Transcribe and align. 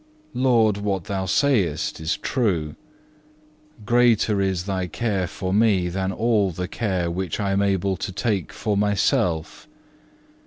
2. 0.33 0.39
Lord, 0.39 0.77
what 0.77 1.03
Thou 1.03 1.27
sayest 1.27 1.99
is 1.99 2.17
true. 2.17 2.75
Greater 3.85 4.41
is 4.41 4.63
Thy 4.63 4.87
care 4.87 5.27
for 5.27 5.53
me 5.53 5.89
than 5.89 6.11
all 6.11 6.49
the 6.49 6.67
care 6.67 7.11
which 7.11 7.39
I 7.39 7.51
am 7.51 7.61
able 7.61 7.95
to 7.97 8.11
take 8.11 8.51
for 8.51 8.75
myself. 8.75 9.67